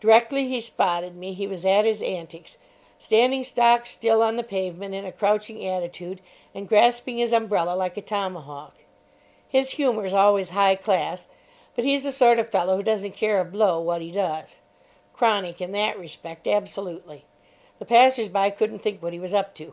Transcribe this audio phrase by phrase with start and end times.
[0.00, 2.58] Directly he spotted me he was at his antics,
[2.98, 6.20] standing stock still on the pavement in a crouching attitude,
[6.54, 8.74] and grasping his umbrella like a tomahawk.
[9.48, 11.26] His humour's always high class,
[11.74, 14.58] but he's the sort of fellow who doesn't care a blow what he does.
[15.14, 17.24] Chronic in that respect, absolutely.
[17.78, 19.72] The passers by couldn't think what he was up to.